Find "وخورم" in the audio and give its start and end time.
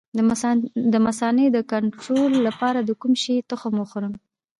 3.79-4.13